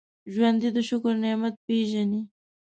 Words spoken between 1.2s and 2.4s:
نعمت پېژني